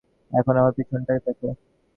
[0.31, 1.37] এখন আমার পিছন টা দেখ।